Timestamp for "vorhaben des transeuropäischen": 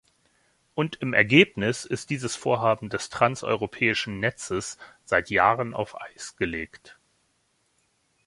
2.35-4.19